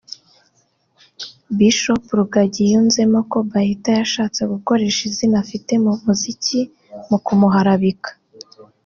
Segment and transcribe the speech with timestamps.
[1.57, 6.59] Bishop Rugagi yunzemo ko Bahati yashatse gukoresha izina afite mu muziki
[7.09, 8.11] mu kumuharabika